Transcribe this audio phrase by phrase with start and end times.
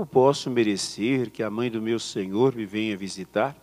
[0.00, 3.54] Como posso merecer que a mãe do meu Senhor me venha visitar?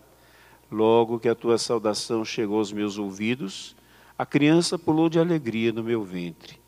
[0.70, 3.74] Logo que a tua saudação chegou aos meus ouvidos,
[4.16, 6.60] a criança pulou de alegria no meu ventre.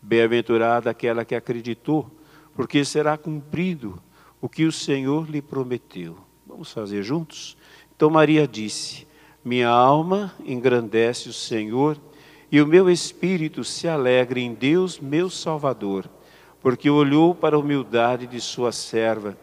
[0.00, 2.08] Bem-aventurada aquela que acreditou,
[2.54, 4.00] porque será cumprido
[4.40, 6.16] o que o Senhor lhe prometeu.
[6.46, 7.56] Vamos fazer juntos?
[7.96, 9.08] Então Maria disse:
[9.44, 12.00] Minha alma engrandece o Senhor,
[12.48, 16.08] e o meu espírito se alegra em Deus, meu Salvador,
[16.66, 19.38] porque olhou para a humildade de sua serva.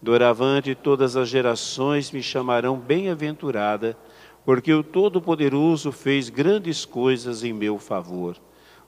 [0.00, 3.94] Doravante todas as gerações me chamarão bem-aventurada,
[4.42, 8.38] porque o Todo-Poderoso fez grandes coisas em meu favor.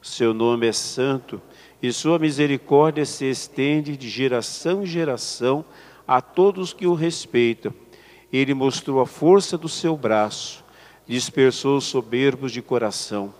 [0.00, 1.42] Seu nome é santo
[1.82, 5.62] e sua misericórdia se estende de geração em geração
[6.08, 7.70] a todos que o respeitam.
[8.32, 10.64] Ele mostrou a força do seu braço,
[11.06, 13.34] dispersou os soberbos de coração,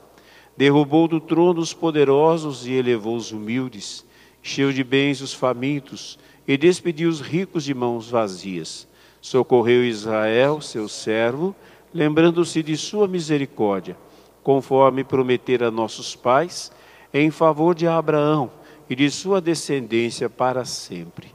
[0.54, 4.04] derrubou do trono os poderosos e elevou os humildes,
[4.46, 8.86] cheio de bens os famintos e despediu os ricos de mãos vazias.
[9.18, 11.56] Socorreu Israel, seu servo,
[11.94, 13.96] lembrando-se de sua misericórdia,
[14.42, 16.70] conforme prometera a nossos pais,
[17.12, 18.52] em favor de Abraão
[18.88, 21.34] e de sua descendência para sempre.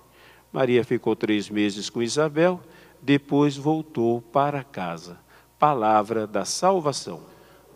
[0.54, 2.62] Maria ficou três meses com Isabel,
[3.02, 5.18] depois voltou para casa.
[5.58, 7.22] Palavra da salvação.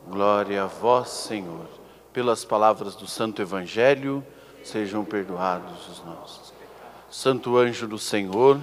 [0.07, 1.65] Glória a vós, Senhor.
[2.13, 4.23] Pelas palavras do Santo Evangelho,
[4.63, 6.53] sejam perdoados os nossos.
[7.09, 8.59] Santo anjo do Senhor,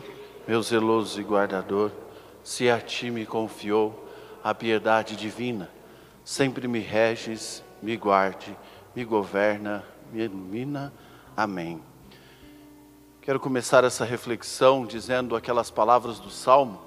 [0.47, 1.93] meu zeloso e guardador,
[2.43, 4.09] se a ti me confiou
[4.43, 5.71] a piedade divina,
[6.25, 8.57] sempre me reges, me guarde,
[8.95, 10.93] me governa, me ilumina.
[11.37, 11.81] Amém.
[13.23, 16.81] Quero começar essa reflexão dizendo aquelas palavras do Salmo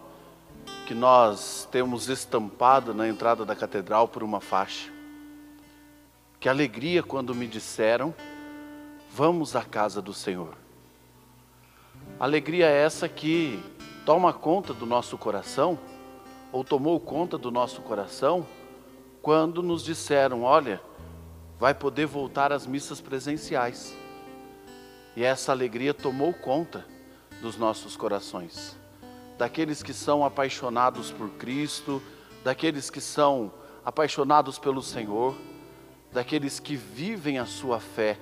[0.86, 4.92] que nós temos estampado na entrada da catedral por uma faixa.
[6.40, 8.14] Que alegria quando me disseram:
[9.16, 10.56] Vamos à casa do Senhor.
[12.20, 13.64] Alegria essa que
[14.08, 15.78] toma conta do nosso coração,
[16.52, 18.44] ou tomou conta do nosso coração,
[19.22, 20.82] quando nos disseram: Olha,
[21.60, 23.96] vai poder voltar às missas presenciais.
[25.16, 26.84] E essa alegria tomou conta
[27.40, 28.76] dos nossos corações,
[29.38, 32.02] daqueles que são apaixonados por Cristo,
[32.44, 33.54] daqueles que são
[33.86, 35.36] apaixonados pelo Senhor,
[36.12, 38.18] daqueles que vivem a sua fé,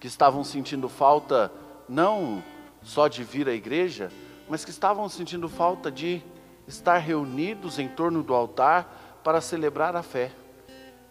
[0.00, 1.52] que estavam sentindo falta
[1.88, 2.42] não
[2.82, 4.10] só de vir à igreja,
[4.48, 6.22] mas que estavam sentindo falta de
[6.66, 10.32] estar reunidos em torno do altar para celebrar a fé.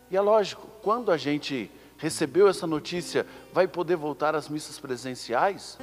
[0.10, 5.78] E é lógico, quando a gente recebeu essa notícia, vai poder voltar às missas presenciais?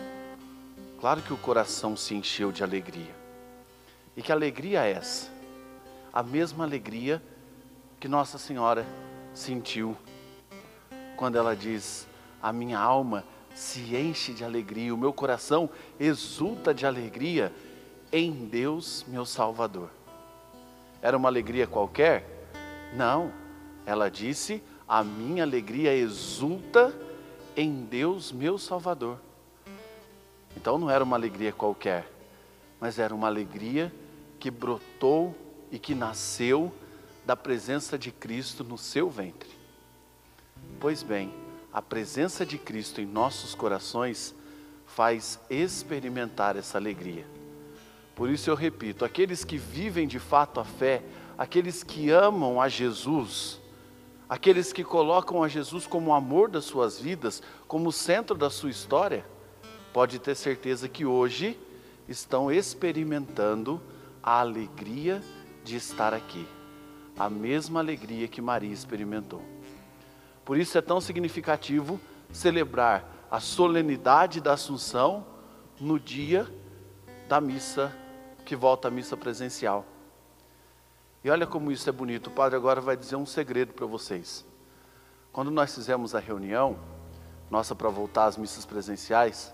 [0.98, 3.14] Claro que o coração se encheu de alegria.
[4.16, 5.30] E que alegria é essa?
[6.12, 7.22] A mesma alegria
[8.00, 8.84] que Nossa Senhora
[9.34, 9.96] sentiu
[11.16, 12.05] quando ela diz:
[12.42, 13.24] A minha alma
[13.54, 17.52] se enche de alegria, o meu coração exulta de alegria
[18.12, 19.90] em Deus, meu Salvador.
[21.00, 22.48] Era uma alegria qualquer?
[22.94, 23.32] Não.
[23.84, 26.94] Ela disse: A minha alegria exulta
[27.56, 29.18] em Deus, meu Salvador.
[30.56, 32.10] Então não era uma alegria qualquer,
[32.80, 33.92] mas era uma alegria
[34.38, 35.34] que brotou
[35.70, 36.72] e que nasceu
[37.24, 39.50] da presença de Cristo no seu ventre.
[40.80, 41.32] Pois bem,
[41.76, 44.34] a presença de Cristo em nossos corações
[44.86, 47.26] faz experimentar essa alegria.
[48.14, 51.02] Por isso eu repito: aqueles que vivem de fato a fé,
[51.36, 53.60] aqueles que amam a Jesus,
[54.26, 58.48] aqueles que colocam a Jesus como o amor das suas vidas, como o centro da
[58.48, 59.22] sua história,
[59.92, 61.60] pode ter certeza que hoje
[62.08, 63.82] estão experimentando
[64.22, 65.22] a alegria
[65.62, 66.48] de estar aqui,
[67.18, 69.55] a mesma alegria que Maria experimentou.
[70.46, 75.26] Por isso é tão significativo celebrar a solenidade da Assunção
[75.80, 76.46] no dia
[77.28, 77.92] da missa
[78.44, 79.84] que volta à missa presencial.
[81.24, 82.28] E olha como isso é bonito.
[82.28, 84.46] O padre agora vai dizer um segredo para vocês.
[85.32, 86.78] Quando nós fizemos a reunião,
[87.50, 89.52] nossa para voltar às missas presenciais,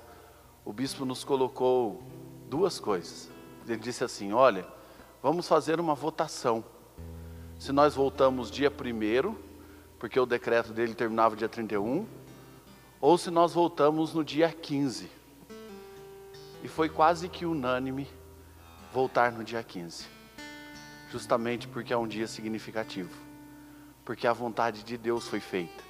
[0.62, 2.02] o bispo nos colocou
[2.50, 3.30] duas coisas.
[3.66, 4.66] Ele disse assim: Olha,
[5.22, 6.62] vamos fazer uma votação.
[7.58, 9.51] Se nós voltamos dia 1,
[10.02, 12.04] porque o decreto dele terminava dia 31,
[13.00, 15.08] ou se nós voltamos no dia 15.
[16.60, 18.08] E foi quase que unânime
[18.92, 20.06] voltar no dia 15
[21.08, 23.14] justamente porque é um dia significativo,
[24.04, 25.84] porque a vontade de Deus foi feita.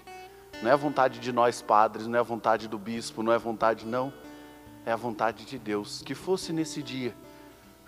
[0.61, 3.37] Não é a vontade de nós padres, não é a vontade do bispo, não é
[3.37, 4.13] a vontade, não.
[4.85, 7.15] É a vontade de Deus que fosse nesse dia,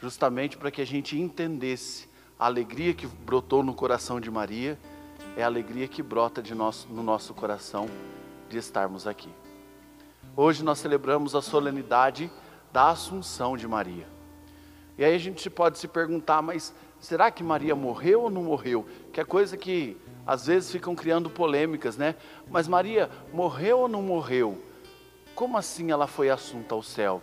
[0.00, 4.78] justamente para que a gente entendesse a alegria que brotou no coração de Maria,
[5.36, 7.88] é a alegria que brota de nosso, no nosso coração
[8.48, 9.28] de estarmos aqui.
[10.36, 12.30] Hoje nós celebramos a solenidade
[12.72, 14.06] da Assunção de Maria.
[14.96, 18.86] E aí a gente pode se perguntar, mas será que Maria morreu ou não morreu?
[19.12, 19.96] Que é coisa que
[20.26, 22.14] às vezes ficam criando polêmicas, né?
[22.48, 24.62] Mas Maria morreu ou não morreu?
[25.34, 27.22] Como assim ela foi assunta ao céu?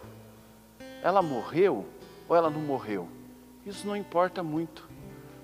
[1.01, 1.85] Ela morreu
[2.27, 3.07] ou ela não morreu?
[3.65, 4.89] Isso não importa muito.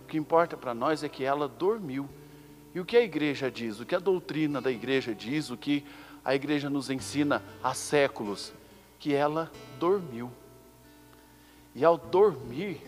[0.03, 2.09] O que importa para nós é que ela dormiu.
[2.73, 5.85] E o que a igreja diz, o que a doutrina da igreja diz, o que
[6.23, 8.53] a igreja nos ensina há séculos,
[8.99, 10.31] que ela dormiu.
[11.73, 12.81] E ao dormir,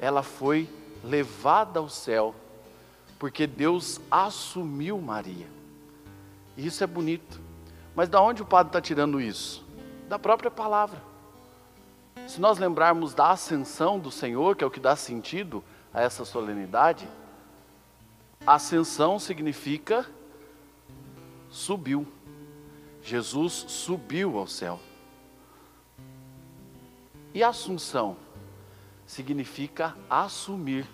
[0.00, 0.68] ela foi
[1.02, 2.34] levada ao céu,
[3.18, 5.48] porque Deus assumiu Maria.
[6.56, 7.40] E isso é bonito.
[7.94, 9.64] Mas da onde o padre está tirando isso?
[10.08, 11.02] Da própria palavra.
[12.26, 16.24] Se nós lembrarmos da ascensão do Senhor, que é o que dá sentido a essa
[16.24, 17.08] solenidade,
[18.46, 20.06] ascensão significa
[21.48, 22.06] subiu.
[23.02, 24.80] Jesus subiu ao céu.
[27.32, 28.16] E assunção
[29.06, 30.86] significa assumir.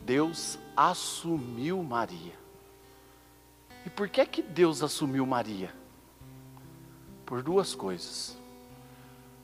[0.00, 2.34] Deus assumiu Maria.
[3.84, 5.74] E por que que Deus assumiu Maria?
[7.26, 8.36] Por duas coisas.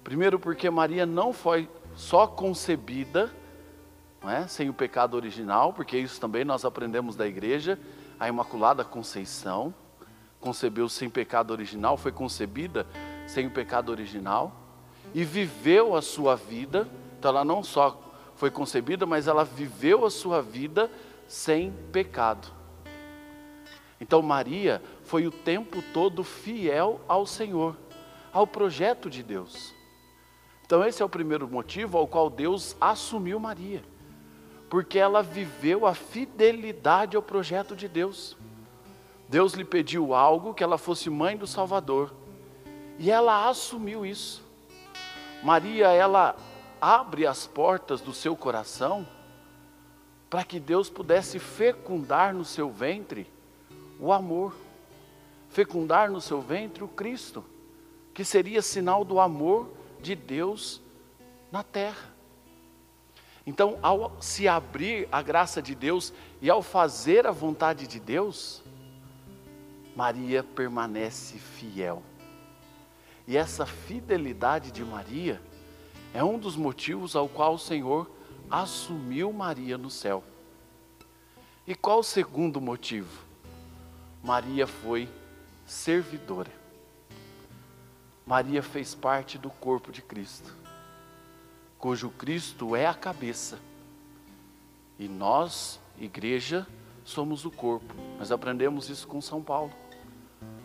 [0.03, 3.35] Primeiro, porque Maria não foi só concebida
[4.25, 4.49] não é?
[4.49, 7.79] sem o pecado original, porque isso também nós aprendemos da igreja,
[8.19, 9.75] a Imaculada Conceição
[10.41, 12.87] concebeu sem pecado original, foi concebida
[13.27, 14.53] sem o pecado original
[15.13, 16.89] e viveu a sua vida.
[17.19, 18.01] Então ela não só
[18.35, 20.91] foi concebida, mas ela viveu a sua vida
[21.29, 22.49] sem pecado.
[24.01, 27.77] Então Maria foi o tempo todo fiel ao Senhor,
[28.33, 29.75] ao projeto de Deus.
[30.65, 33.83] Então esse é o primeiro motivo ao qual Deus assumiu Maria,
[34.75, 38.37] porque ela viveu a fidelidade ao projeto de Deus.
[39.29, 42.13] Deus lhe pediu algo que ela fosse mãe do Salvador,
[42.99, 44.43] e ela assumiu isso.
[45.45, 46.35] Maria, ela
[46.81, 49.07] abre as portas do seu coração
[50.29, 53.31] para que Deus pudesse fecundar no seu ventre
[54.01, 54.57] o amor,
[55.51, 57.45] fecundar no seu ventre o Cristo,
[58.13, 60.83] que seria sinal do amor de Deus
[61.53, 62.14] na terra.
[63.47, 68.63] Então, ao se abrir à graça de Deus e ao fazer a vontade de Deus,
[69.95, 72.03] Maria permanece fiel.
[73.27, 75.41] E essa fidelidade de Maria
[76.13, 78.11] é um dos motivos ao qual o Senhor
[78.51, 80.23] assumiu Maria no céu.
[81.67, 83.25] E qual o segundo motivo?
[84.23, 85.09] Maria foi
[85.67, 86.51] servidora.
[88.27, 90.55] Maria fez parte do corpo de Cristo,
[91.85, 93.59] cujo Cristo é a cabeça.
[94.99, 96.67] E nós, igreja,
[97.05, 97.95] somos o corpo.
[98.19, 99.71] Nós aprendemos isso com São Paulo.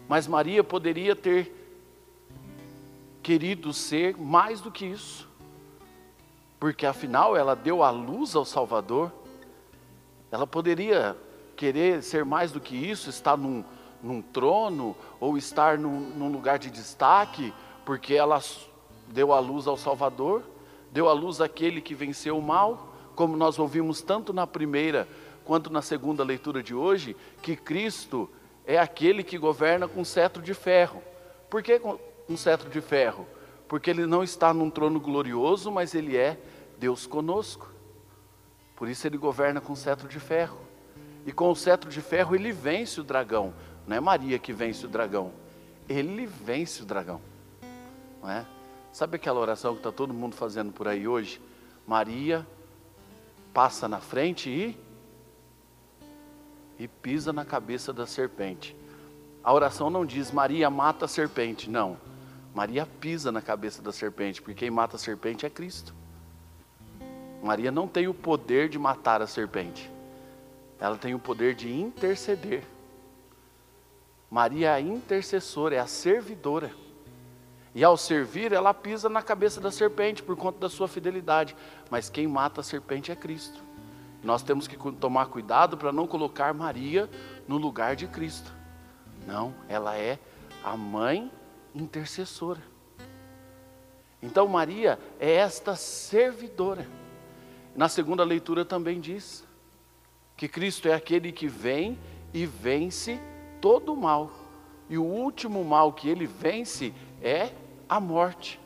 [0.07, 1.53] Mas Maria poderia ter
[3.21, 5.27] querido ser mais do que isso,
[6.57, 9.11] porque afinal ela deu a luz ao Salvador.
[10.31, 11.17] Ela poderia
[11.57, 13.65] querer ser mais do que isso, estar num,
[14.01, 17.53] num trono ou estar num, num lugar de destaque,
[17.85, 18.41] porque ela
[19.09, 20.45] deu a luz ao Salvador,
[20.91, 25.07] deu a luz àquele que venceu o mal, como nós ouvimos tanto na primeira
[25.43, 28.29] quanto na segunda leitura de hoje, que Cristo
[28.65, 31.01] é aquele que governa com cetro de ferro.
[31.49, 31.81] Por que
[32.29, 33.27] um cetro de ferro?
[33.67, 36.39] Porque ele não está num trono glorioso, mas ele é
[36.77, 37.71] Deus conosco.
[38.75, 40.59] Por isso ele governa com cetro de ferro.
[41.25, 43.53] E com o cetro de ferro ele vence o dragão.
[43.87, 45.31] Não é Maria que vence o dragão.
[45.87, 47.19] Ele vence o dragão.
[48.21, 48.45] Não é?
[48.91, 51.41] Sabe aquela oração que está todo mundo fazendo por aí hoje?
[51.87, 52.45] Maria
[53.53, 54.89] passa na frente e
[56.79, 58.73] e pisa na cabeça da serpente.
[59.43, 61.97] A oração não diz Maria mata a serpente, não.
[62.55, 65.93] Maria pisa na cabeça da serpente, porque quem mata a serpente é Cristo.
[67.43, 69.89] Maria não tem o poder de matar a serpente,
[70.79, 72.63] ela tem o poder de interceder.
[74.29, 76.71] Maria é a intercessora, é a servidora.
[77.73, 81.55] E ao servir, ela pisa na cabeça da serpente por conta da sua fidelidade.
[81.89, 83.61] Mas quem mata a serpente é Cristo.
[84.23, 87.09] Nós temos que tomar cuidado para não colocar Maria
[87.47, 88.51] no lugar de Cristo.
[89.25, 90.19] Não, ela é
[90.63, 91.31] a mãe
[91.73, 92.61] intercessora.
[94.21, 96.85] Então Maria é esta servidora.
[97.75, 99.47] Na segunda leitura também diz
[100.35, 101.97] que Cristo é aquele que vem
[102.33, 103.19] e vence
[103.61, 104.31] todo o mal.
[104.89, 107.51] E o último mal que ele vence é
[107.87, 108.59] a morte.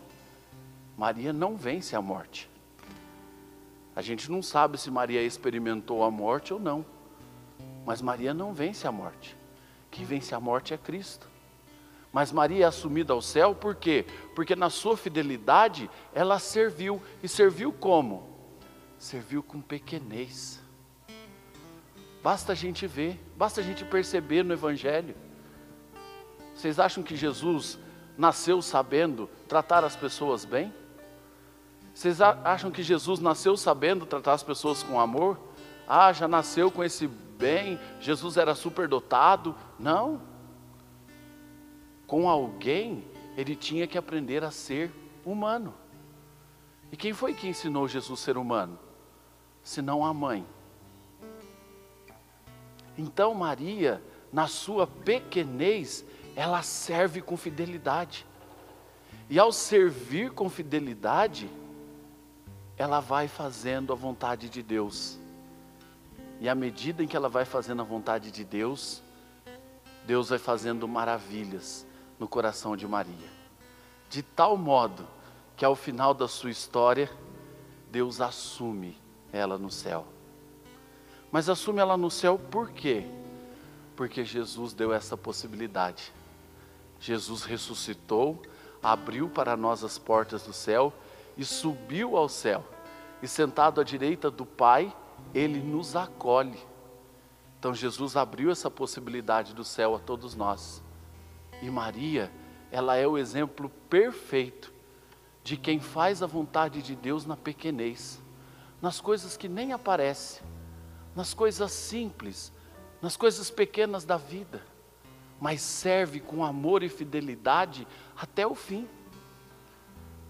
[0.98, 2.50] Maria não vence a morte.
[3.96, 6.86] A gente não sabe se Maria experimentou a morte ou não.
[7.86, 9.36] Mas Maria não vence a morte.
[9.92, 11.28] Quem vence a morte é Cristo.
[12.12, 14.06] Mas Maria é assumida ao céu por quê?
[14.36, 17.02] Porque na sua fidelidade ela serviu.
[17.22, 18.30] E serviu como?
[18.98, 20.62] Serviu com pequenez.
[22.24, 25.16] Basta a gente ver, basta a gente perceber no Evangelho.
[26.56, 27.78] Vocês acham que Jesus
[28.18, 30.74] nasceu sabendo tratar as pessoas bem?
[31.94, 35.40] Vocês acham que Jesus nasceu sabendo tratar as pessoas com amor?
[35.88, 39.56] Ah, já nasceu com esse bem, Jesus era superdotado?
[39.78, 40.22] Não.
[42.08, 43.06] Com alguém,
[43.38, 44.92] ele tinha que aprender a ser
[45.26, 45.74] humano.
[46.92, 48.80] E quem foi que ensinou Jesus a ser humano?
[49.64, 50.46] Senão a mãe.
[52.98, 54.02] Então Maria,
[54.32, 58.26] na sua pequenez, ela serve com fidelidade.
[59.30, 61.50] E ao servir com fidelidade,
[62.78, 65.18] ela vai fazendo a vontade de Deus.
[66.40, 69.02] E à medida em que ela vai fazendo a vontade de Deus,
[70.06, 71.86] Deus vai fazendo maravilhas
[72.20, 73.30] no coração de Maria.
[74.10, 75.08] De tal modo
[75.56, 77.10] que ao final da sua história,
[77.90, 78.98] Deus assume
[79.32, 80.06] ela no céu.
[81.32, 83.08] Mas assume ela no céu por quê?
[83.96, 86.12] Porque Jesus deu essa possibilidade.
[87.04, 88.42] Jesus ressuscitou,
[88.82, 90.94] abriu para nós as portas do céu
[91.36, 92.64] e subiu ao céu.
[93.22, 94.96] E sentado à direita do Pai,
[95.34, 96.58] ele nos acolhe.
[97.60, 100.82] Então Jesus abriu essa possibilidade do céu a todos nós.
[101.62, 102.32] E Maria,
[102.72, 104.72] ela é o exemplo perfeito
[105.44, 108.22] de quem faz a vontade de Deus na pequenez,
[108.82, 110.42] nas coisas que nem aparecem,
[111.14, 112.54] nas coisas simples,
[113.02, 114.62] nas coisas pequenas da vida,
[115.44, 117.86] mas serve com amor e fidelidade
[118.16, 118.88] até o fim.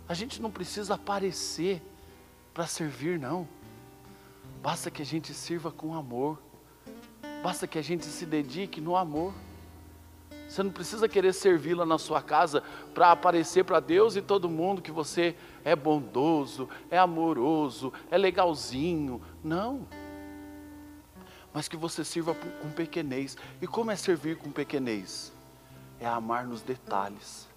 [0.09, 1.83] A gente não precisa aparecer
[2.51, 3.47] para servir, não.
[4.59, 6.41] Basta que a gente sirva com amor.
[7.43, 9.35] Basta que a gente se dedique no amor.
[10.49, 14.81] Você não precisa querer servi-la na sua casa para aparecer para Deus e todo mundo
[14.81, 19.21] que você é bondoso, é amoroso, é legalzinho.
[19.43, 19.85] Não.
[21.53, 23.37] Mas que você sirva com pequenez.
[23.61, 25.31] E como é servir com pequenez?
[25.99, 27.47] É amar nos detalhes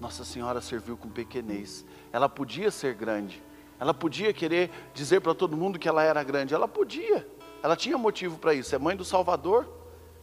[0.00, 1.84] nossa Senhora serviu com pequenez.
[2.12, 3.42] Ela podia ser grande.
[3.80, 6.54] Ela podia querer dizer para todo mundo que ela era grande.
[6.54, 7.26] Ela podia.
[7.62, 8.74] Ela tinha motivo para isso.
[8.74, 9.68] É mãe do Salvador.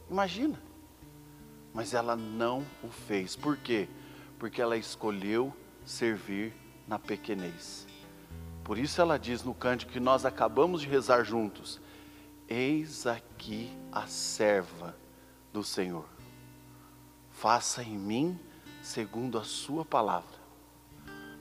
[0.09, 0.61] Imagina.
[1.73, 3.35] Mas ela não o fez.
[3.35, 3.89] Por quê?
[4.39, 5.53] Porque ela escolheu
[5.85, 6.53] servir
[6.87, 7.85] na pequenez.
[8.63, 11.81] Por isso ela diz no cântico que nós acabamos de rezar juntos:
[12.47, 14.95] Eis aqui a serva
[15.51, 16.05] do Senhor.
[17.31, 18.39] Faça em mim
[18.83, 20.35] segundo a Sua palavra.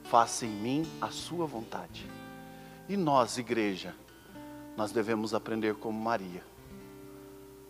[0.05, 2.11] Faça em mim a Sua vontade.
[2.89, 3.95] E nós, igreja,
[4.77, 6.43] nós devemos aprender como Maria.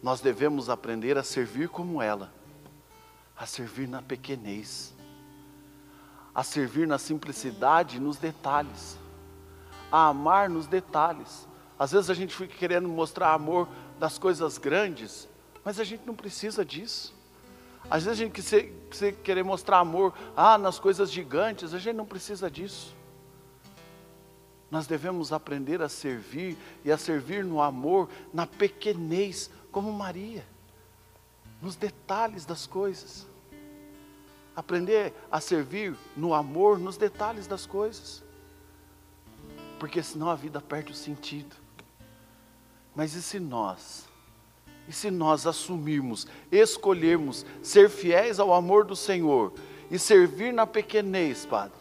[0.03, 2.33] Nós devemos aprender a servir como ela,
[3.37, 4.95] a servir na pequenez,
[6.35, 8.99] a servir na simplicidade, nos detalhes,
[9.91, 11.49] a amar nos detalhes.
[11.79, 15.29] Às vezes a gente fica querendo mostrar amor das coisas grandes,
[15.65, 17.15] mas a gente não precisa disso.
[17.91, 22.51] Às vezes a gente querer mostrar amor ah, nas coisas gigantes, a gente não precisa
[22.51, 22.95] disso.
[24.71, 30.45] Nós devemos aprender a servir e a servir no amor, na pequenez, como Maria,
[31.61, 33.27] nos detalhes das coisas.
[34.57, 38.23] Aprender a servir no amor, nos detalhes das coisas.
[39.79, 41.64] Porque senão a vida perde o sentido.
[42.95, 44.05] Mas e se nós
[44.89, 49.53] e se nós assumirmos, escolhermos ser fiéis ao amor do Senhor
[49.91, 51.79] e servir na pequenez, Padre,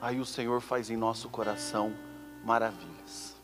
[0.00, 1.94] aí o Senhor faz em nosso coração
[2.44, 3.36] maravilhas.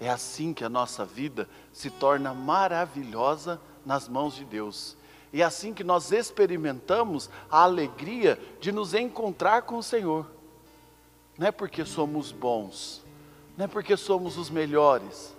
[0.00, 4.96] É assim que a nossa vida se torna maravilhosa nas mãos de Deus.
[5.32, 10.26] E é assim que nós experimentamos a alegria de nos encontrar com o Senhor.
[11.38, 13.04] Não é porque somos bons,
[13.60, 15.36] não é porque somos os melhores,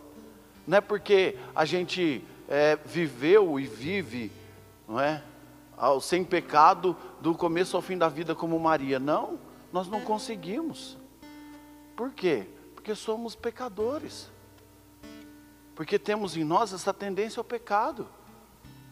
[0.67, 4.31] não é porque a gente é, viveu e vive,
[4.87, 5.23] não é?
[5.99, 8.99] Sem pecado do começo ao fim da vida como Maria.
[8.99, 9.39] Não,
[9.73, 10.99] nós não conseguimos.
[11.95, 12.47] Por quê?
[12.75, 14.29] Porque somos pecadores.
[15.73, 18.07] Porque temos em nós essa tendência ao pecado.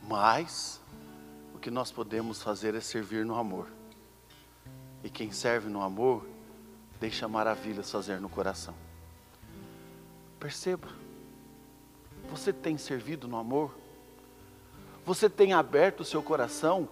[0.08, 0.82] Mas
[1.54, 3.68] o que nós podemos fazer é servir no amor.
[5.04, 6.26] E quem serve no amor,
[7.00, 8.89] deixa maravilhas fazer no coração.
[10.40, 10.88] Perceba.
[12.30, 13.76] Você tem servido no amor?
[15.06, 16.88] Você tem aberto o seu coração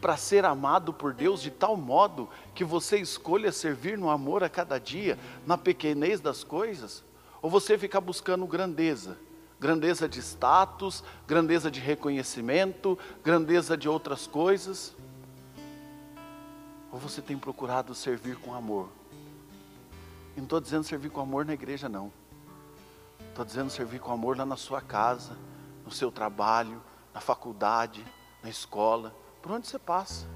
[0.00, 4.48] para ser amado por Deus de tal modo que você escolha servir no amor a
[4.48, 7.02] cada dia, na pequenez das coisas?
[7.40, 9.16] Ou você fica buscando grandeza,
[9.58, 14.94] grandeza de status, grandeza de reconhecimento, grandeza de outras coisas?
[16.92, 18.90] Ou você tem procurado servir com amor?
[20.36, 22.12] Não estou dizendo servir com amor na igreja, não.
[23.32, 25.38] Estou dizendo servir com amor lá na sua casa,
[25.86, 26.82] no seu trabalho,
[27.14, 28.04] na faculdade,
[28.42, 30.26] na escola, por onde você passa.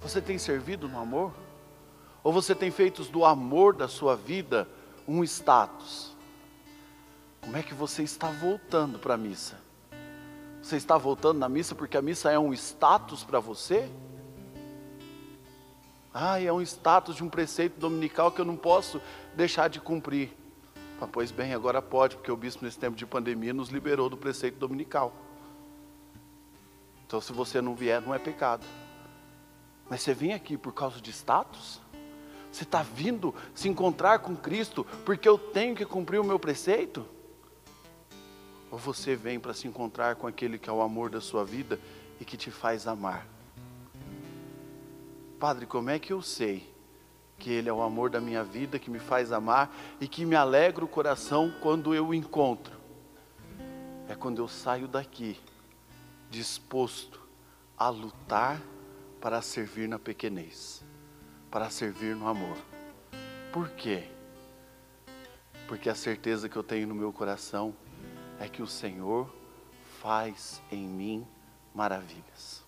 [0.00, 1.32] Você tem servido no amor?
[2.24, 4.68] Ou você tem feito do amor da sua vida
[5.06, 6.16] um status?
[7.40, 9.60] Como é que você está voltando para a missa?
[10.60, 13.88] Você está voltando na missa porque a missa é um status para você?
[16.12, 19.00] Ah, é um status de um preceito dominical que eu não posso
[19.36, 20.41] deixar de cumprir.
[21.02, 24.16] Ah, pois bem, agora pode, porque o bispo, nesse tempo de pandemia, nos liberou do
[24.16, 25.12] preceito dominical.
[27.04, 28.64] Então, se você não vier, não é pecado.
[29.90, 31.80] Mas você vem aqui por causa de status?
[32.52, 37.04] Você está vindo se encontrar com Cristo porque eu tenho que cumprir o meu preceito?
[38.70, 41.80] Ou você vem para se encontrar com aquele que é o amor da sua vida
[42.20, 43.26] e que te faz amar?
[45.40, 46.72] Padre, como é que eu sei
[47.42, 50.36] que Ele é o amor da minha vida, que me faz amar e que me
[50.36, 52.78] alegra o coração quando eu o encontro?
[54.08, 55.36] É quando eu saio daqui
[56.30, 57.20] disposto
[57.76, 58.62] a lutar
[59.20, 60.84] para servir na pequenez,
[61.50, 62.56] para servir no amor.
[63.52, 64.04] Por quê?
[65.66, 67.74] Porque a certeza que eu tenho no meu coração
[68.38, 69.28] é que o Senhor
[70.00, 71.26] faz em mim
[71.74, 72.62] maravilhas.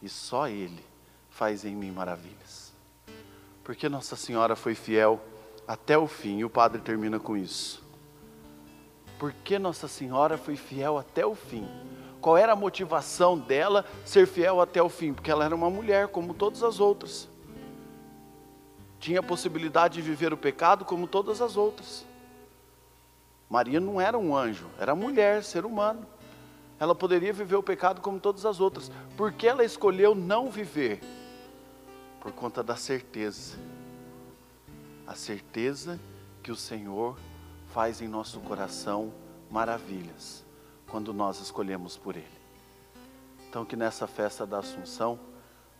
[0.00, 0.84] E só Ele
[1.30, 2.65] faz em mim maravilhas.
[3.66, 5.20] Porque Nossa Senhora foi fiel
[5.68, 7.84] até o fim, e o padre termina com isso.
[9.18, 11.68] Porque Nossa Senhora foi fiel até o fim
[12.26, 15.12] qual era a motivação dela ser fiel até o fim?
[15.12, 17.28] Porque ela era uma mulher, como todas as outras.
[18.98, 22.04] Tinha a possibilidade de viver o pecado como todas as outras.
[23.48, 26.04] Maria não era um anjo, era mulher, ser humano.
[26.80, 28.90] Ela poderia viver o pecado como todas as outras.
[29.16, 30.98] Por que ela escolheu não viver?
[32.26, 33.56] Por conta da certeza.
[35.06, 36.00] A certeza
[36.42, 37.16] que o Senhor
[37.68, 39.12] faz em nosso coração
[39.48, 40.44] maravilhas
[40.88, 42.26] quando nós escolhemos por Ele.
[43.48, 45.20] Então, que nessa festa da Assunção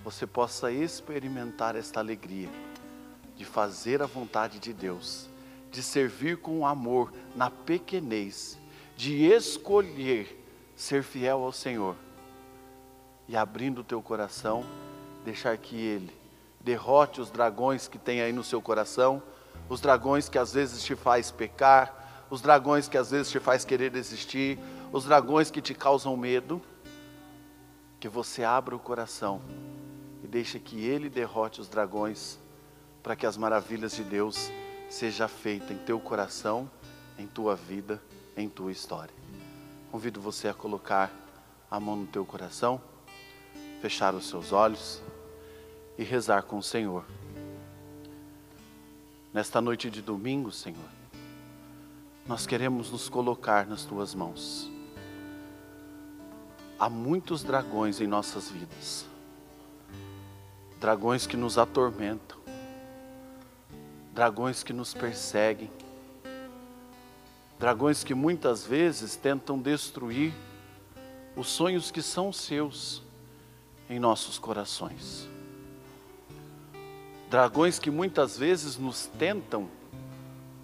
[0.04, 2.48] você possa experimentar esta alegria
[3.34, 5.28] de fazer a vontade de Deus,
[5.72, 8.56] de servir com amor na pequenez,
[8.96, 11.96] de escolher ser fiel ao Senhor
[13.26, 14.64] e abrindo o teu coração,
[15.24, 16.25] deixar que Ele
[16.66, 19.22] derrote os dragões que tem aí no seu coração,
[19.68, 23.64] os dragões que às vezes te faz pecar, os dragões que às vezes te faz
[23.64, 24.58] querer desistir,
[24.92, 26.60] os dragões que te causam medo,
[28.00, 29.40] que você abra o coração
[30.24, 32.36] e deixe que Ele derrote os dragões,
[33.00, 34.50] para que as maravilhas de Deus
[34.90, 36.68] seja feita em teu coração,
[37.16, 38.02] em tua vida,
[38.36, 39.14] em tua história.
[39.92, 41.12] Convido você a colocar
[41.70, 42.80] a mão no teu coração,
[43.80, 45.00] fechar os seus olhos
[45.98, 47.04] e rezar com o Senhor.
[49.32, 50.90] Nesta noite de domingo, Senhor,
[52.26, 54.70] nós queremos nos colocar nas tuas mãos
[56.78, 59.06] há muitos dragões em nossas vidas
[60.78, 62.38] dragões que nos atormentam,
[64.12, 65.70] dragões que nos perseguem,
[67.58, 70.32] dragões que muitas vezes tentam destruir
[71.34, 73.02] os sonhos que são seus
[73.88, 75.28] em nossos corações.
[77.28, 79.68] Dragões que muitas vezes nos tentam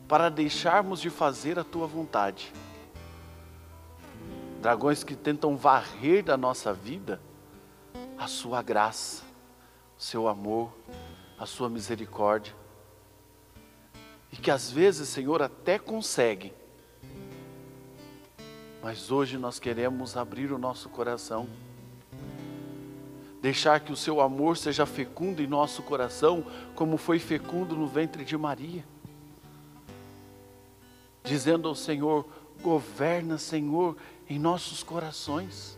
[0.07, 2.53] para deixarmos de fazer a tua vontade
[4.63, 7.21] dragões que tentam varrer da nossa vida
[8.17, 9.25] a sua graça,
[9.99, 10.73] o seu amor,
[11.37, 12.55] a sua misericórdia.
[14.31, 16.55] E que às vezes, Senhor, até conseguem.
[18.81, 21.49] Mas hoje nós queremos abrir o nosso coração,
[23.43, 28.25] deixar que o seu amor seja fecundo em nosso coração, como foi fecundo no ventre
[28.25, 28.85] de Maria.
[31.25, 32.25] Dizendo ao Senhor:
[32.63, 33.97] governa, Senhor,
[34.31, 35.77] em nossos corações.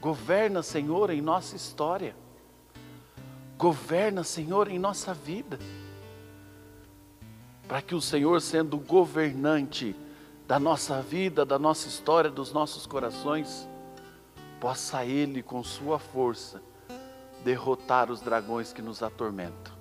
[0.00, 2.16] Governa, Senhor, em nossa história.
[3.58, 5.58] Governa, Senhor, em nossa vida.
[7.68, 9.94] Para que o Senhor, sendo governante
[10.46, 13.66] da nossa vida, da nossa história, dos nossos corações,
[14.64, 16.62] possa Ele, com Sua força,
[17.44, 19.74] derrotar os dragões que nos atormentam.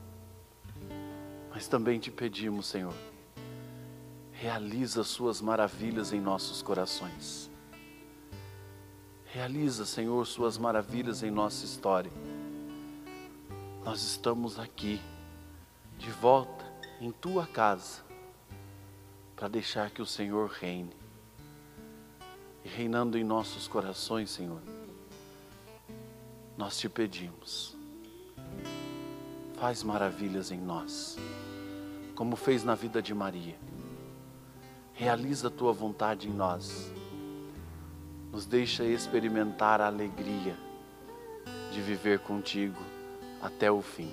[1.49, 2.93] Mas também te pedimos, Senhor,
[4.33, 7.49] realiza suas maravilhas em nossos corações.
[9.27, 12.11] Realiza, Senhor, suas maravilhas em nossa história.
[13.85, 14.99] Nós estamos aqui,
[15.97, 16.65] de volta
[16.99, 18.01] em tua casa,
[19.33, 21.02] para deixar que o Senhor reine.
[22.63, 24.61] E reinando em nossos corações, Senhor,
[26.57, 27.75] nós te pedimos,
[29.59, 31.17] faz maravilhas em nós,
[32.15, 33.55] como fez na vida de Maria.
[34.93, 36.91] Realiza a tua vontade em nós.
[38.31, 40.55] Nos deixa experimentar a alegria
[41.71, 42.81] de viver contigo
[43.41, 44.11] até o fim.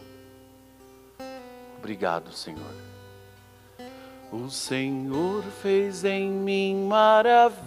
[1.79, 2.75] Obrigado, Senhor.
[4.33, 7.59] O Senhor fez em mim maravilhas.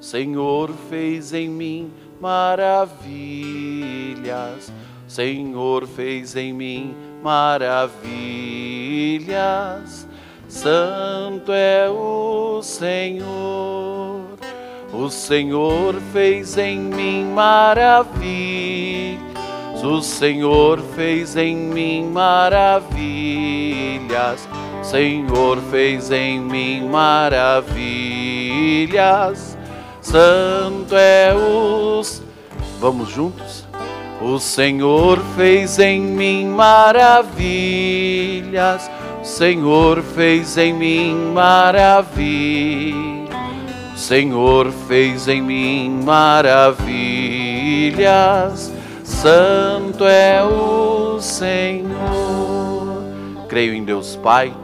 [0.00, 4.72] Senhor fez em mim maravilhas.
[5.06, 8.08] Senhor fez em mim maravilhas.
[10.48, 14.24] Santo é o Senhor.
[14.94, 19.37] O Senhor fez em mim maravilhas.
[19.82, 22.88] O Senhor fez em mim maravilhas.
[24.82, 27.78] Senhor fez em mim maravilhas.
[30.00, 32.22] Santo é os.
[32.80, 33.66] Vamos juntos?
[34.20, 37.30] O Senhor fez em mim maravilhas.
[39.20, 43.28] O Senhor fez em mim maravilhas.
[43.94, 46.78] O Senhor fez em mim maravilhas.
[49.20, 53.02] Santo é o Senhor.
[53.48, 54.54] Creio em Deus Pai.